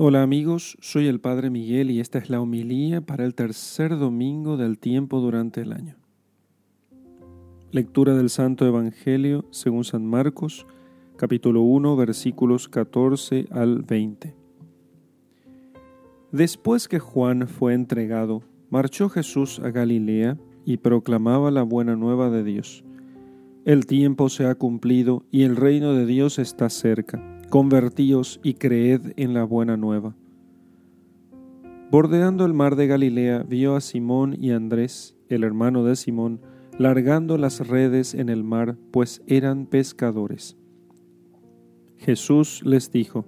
[0.00, 4.56] Hola amigos, soy el Padre Miguel y esta es la homilía para el tercer domingo
[4.56, 5.96] del tiempo durante el año.
[7.72, 10.68] Lectura del Santo Evangelio según San Marcos,
[11.16, 14.36] capítulo 1, versículos 14 al 20.
[16.30, 22.44] Después que Juan fue entregado, marchó Jesús a Galilea y proclamaba la buena nueva de
[22.44, 22.84] Dios.
[23.64, 27.37] El tiempo se ha cumplido y el reino de Dios está cerca.
[27.50, 30.14] Convertíos y creed en la buena nueva.
[31.90, 36.42] Bordeando el mar de Galilea, vio a Simón y Andrés, el hermano de Simón,
[36.76, 40.58] largando las redes en el mar, pues eran pescadores.
[41.96, 43.24] Jesús les dijo,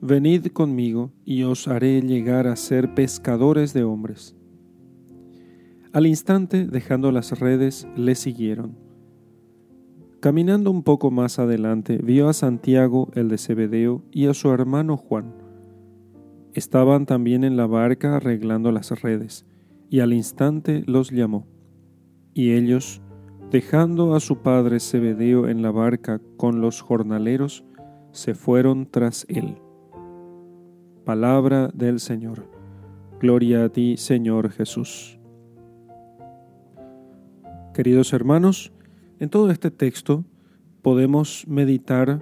[0.00, 4.34] Venid conmigo y os haré llegar a ser pescadores de hombres.
[5.92, 8.76] Al instante, dejando las redes, le siguieron.
[10.22, 14.96] Caminando un poco más adelante, vio a Santiago, el de Zebedeo, y a su hermano
[14.96, 15.34] Juan.
[16.54, 19.46] Estaban también en la barca arreglando las redes,
[19.90, 21.48] y al instante los llamó.
[22.34, 23.02] Y ellos,
[23.50, 27.64] dejando a su padre Zebedeo en la barca con los jornaleros,
[28.12, 29.56] se fueron tras él.
[31.04, 32.48] Palabra del Señor.
[33.18, 35.18] Gloria a ti, Señor Jesús.
[37.74, 38.72] Queridos hermanos,
[39.22, 40.24] en todo este texto
[40.82, 42.20] podemos meditar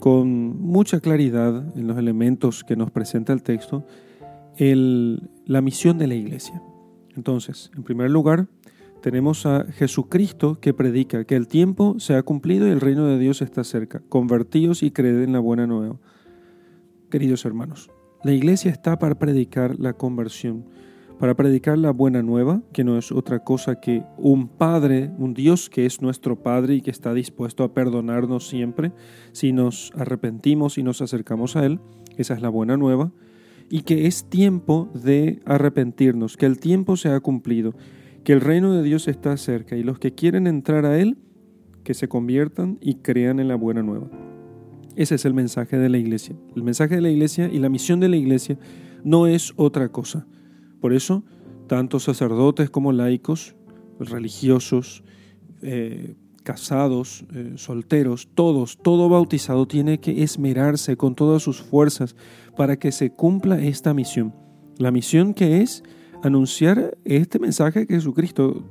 [0.00, 3.84] con mucha claridad en los elementos que nos presenta el texto
[4.58, 6.62] la misión de la iglesia.
[7.14, 8.48] Entonces, en primer lugar,
[9.02, 13.18] tenemos a Jesucristo que predica que el tiempo se ha cumplido y el reino de
[13.18, 14.00] Dios está cerca.
[14.08, 16.00] Convertíos y creed en la buena nueva.
[17.10, 17.90] Queridos hermanos,
[18.24, 20.64] la iglesia está para predicar la conversión
[21.18, 25.70] para predicar la buena nueva, que no es otra cosa que un Padre, un Dios
[25.70, 28.92] que es nuestro Padre y que está dispuesto a perdonarnos siempre
[29.32, 31.80] si nos arrepentimos y nos acercamos a Él.
[32.16, 33.12] Esa es la buena nueva.
[33.70, 37.74] Y que es tiempo de arrepentirnos, que el tiempo se ha cumplido,
[38.22, 41.16] que el reino de Dios está cerca y los que quieren entrar a Él,
[41.82, 44.08] que se conviertan y crean en la buena nueva.
[44.96, 46.36] Ese es el mensaje de la iglesia.
[46.54, 48.58] El mensaje de la iglesia y la misión de la iglesia
[49.02, 50.26] no es otra cosa
[50.80, 51.24] por eso,
[51.66, 53.54] tanto sacerdotes como laicos,
[53.98, 55.02] religiosos,
[55.62, 62.14] eh, casados, eh, solteros, todos, todo bautizado tiene que esmerarse con todas sus fuerzas
[62.56, 64.32] para que se cumpla esta misión.
[64.78, 65.82] La misión que es
[66.22, 68.64] anunciar este mensaje que Jesucristo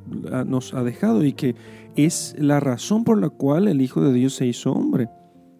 [0.45, 1.55] nos ha dejado y que
[1.95, 5.09] es la razón por la cual el Hijo de Dios se hizo hombre.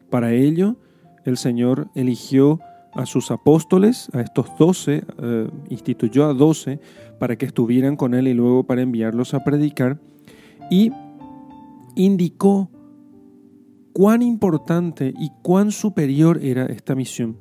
[0.10, 0.78] Para ello,
[1.26, 2.60] el Señor eligió
[2.96, 6.80] a sus apóstoles, a estos doce, eh, instituyó a doce
[7.20, 10.00] para que estuvieran con él y luego para enviarlos a predicar,
[10.72, 10.92] y
[11.96, 12.72] indicó
[13.94, 17.38] cuán importante y cuán superior era esta misión.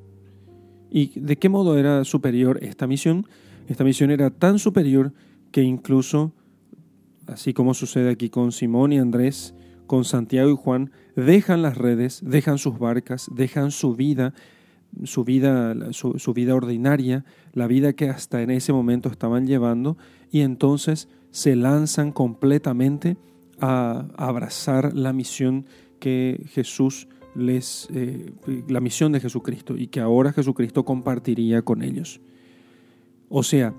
[0.90, 3.26] ¿Y de qué modo era superior esta misión?
[3.68, 5.12] Esta misión era tan superior
[5.50, 6.32] que incluso,
[7.26, 9.54] así como sucede aquí con Simón y Andrés,
[9.86, 14.34] con Santiago y Juan, dejan las redes, dejan sus barcas, dejan su vida
[15.02, 19.96] su vida, su, vida ordinaria, la vida que hasta en ese momento estaban llevando,
[20.30, 23.16] y entonces se lanzan completamente
[23.60, 25.66] a, abrazar la misión
[25.98, 28.32] que Jesús les, eh,
[28.68, 32.20] la misión de Jesucristo, y que ahora Jesucristo compartiría con ellos.
[33.28, 33.74] O sea,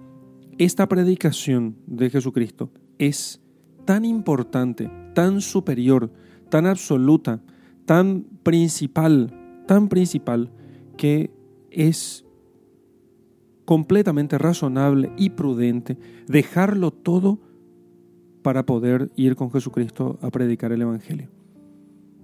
[0.58, 3.42] esta predicación de Jesucristo es
[3.86, 6.12] tan importante, tan superior,
[6.50, 7.42] tan absoluta,
[7.86, 10.52] tan principal, tan principal,
[10.98, 11.32] que
[11.72, 12.26] es
[13.66, 15.98] completamente razonable y prudente
[16.28, 17.40] dejarlo todo
[18.42, 21.30] para poder ir con Jesucristo a predicar el Evangelio.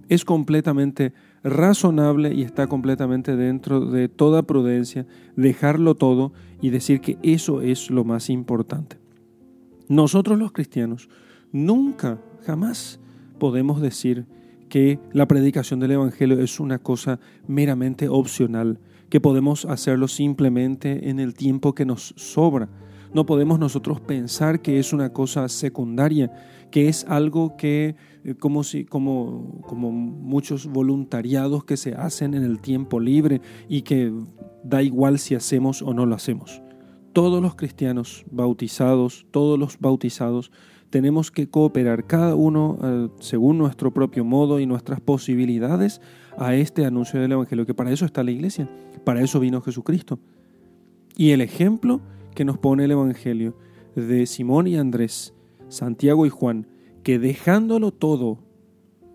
[0.08, 1.12] Es completamente
[1.42, 5.06] razonable y está completamente dentro de toda prudencia
[5.36, 8.98] dejarlo todo y decir que eso es lo más importante.
[9.88, 11.08] Nosotros los cristianos
[11.50, 13.00] nunca, jamás
[13.38, 14.26] podemos decir
[14.72, 18.78] que la predicación del Evangelio es una cosa meramente opcional,
[19.10, 22.70] que podemos hacerlo simplemente en el tiempo que nos sobra.
[23.12, 26.32] No podemos nosotros pensar que es una cosa secundaria,
[26.70, 32.42] que es algo que, eh, como, si, como, como muchos voluntariados que se hacen en
[32.42, 34.10] el tiempo libre y que
[34.64, 36.62] da igual si hacemos o no lo hacemos.
[37.12, 40.50] Todos los cristianos bautizados, todos los bautizados,
[40.92, 46.02] tenemos que cooperar cada uno eh, según nuestro propio modo y nuestras posibilidades
[46.36, 48.68] a este anuncio del Evangelio, que para eso está la iglesia,
[49.02, 50.20] para eso vino Jesucristo.
[51.16, 52.02] Y el ejemplo
[52.34, 53.56] que nos pone el Evangelio
[53.96, 55.32] de Simón y Andrés,
[55.68, 56.66] Santiago y Juan,
[57.02, 58.40] que dejándolo todo,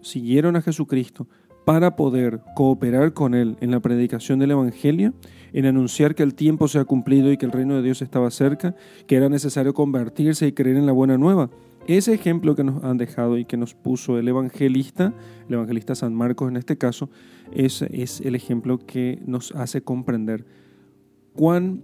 [0.02, 1.28] siguieron a Jesucristo,
[1.68, 5.14] para poder cooperar con Él en la predicación del Evangelio,
[5.52, 8.32] en anunciar que el tiempo se ha cumplido y que el reino de Dios estaba
[8.32, 8.74] cerca,
[9.06, 11.50] que era necesario convertirse y creer en la buena nueva.
[11.86, 15.14] Ese ejemplo que nos han dejado y que nos puso el evangelista,
[15.50, 17.10] el evangelista San Marcos en este caso,
[17.52, 20.46] es, es el ejemplo que nos hace comprender
[21.34, 21.84] cuán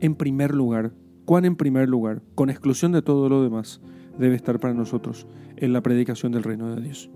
[0.00, 0.92] en primer lugar,
[1.24, 3.80] cuán en primer lugar, con exclusión de todo lo demás,
[4.18, 5.26] debe estar para nosotros
[5.56, 7.10] en la predicación del reino de Dios.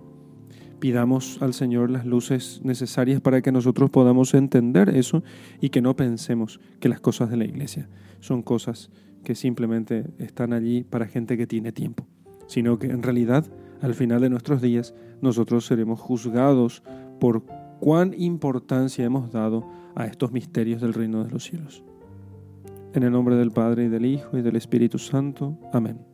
[0.83, 5.23] Pidamos al Señor las luces necesarias para que nosotros podamos entender eso
[5.61, 7.89] y que no pensemos que las cosas de la iglesia
[8.19, 8.91] son cosas
[9.23, 12.09] que simplemente están allí para gente que tiene tiempo,
[12.49, 13.47] sino que en realidad
[13.81, 16.83] al final de nuestros días nosotros seremos juzgados
[17.21, 17.45] por
[17.79, 19.65] cuán importancia hemos dado
[19.95, 21.85] a estos misterios del reino de los cielos.
[22.93, 25.57] En el nombre del Padre y del Hijo y del Espíritu Santo.
[25.73, 26.12] Amén.